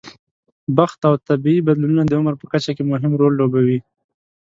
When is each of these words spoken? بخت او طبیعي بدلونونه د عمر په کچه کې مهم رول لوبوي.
بخت 0.77 0.99
او 1.09 1.13
طبیعي 1.29 1.61
بدلونونه 1.67 2.03
د 2.05 2.11
عمر 2.19 2.33
په 2.41 2.45
کچه 2.51 2.71
کې 2.75 2.83
مهم 2.91 3.11
رول 3.21 3.33
لوبوي. 3.39 3.79